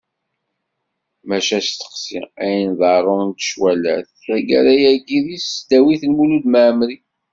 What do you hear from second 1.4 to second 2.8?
asteqsi: Ayen